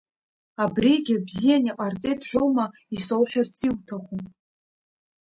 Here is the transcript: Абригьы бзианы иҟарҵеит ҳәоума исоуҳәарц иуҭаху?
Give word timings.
Абригьы 0.63 1.15
бзианы 1.25 1.69
иҟарҵеит 1.71 2.21
ҳәоума 2.29 2.65
исоуҳәарц 2.95 3.55
иуҭаху? 3.67 4.19